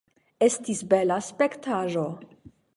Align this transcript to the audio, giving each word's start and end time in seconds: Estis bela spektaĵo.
Estis 0.45 0.81
bela 0.95 1.19
spektaĵo. 1.29 2.09